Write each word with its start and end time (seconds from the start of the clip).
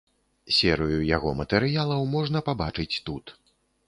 Серыю 0.59 1.01
яго 1.09 1.33
матэрыялаў 1.41 2.01
можна 2.15 2.41
пабачыць 2.47 3.01
тут. 3.11 3.35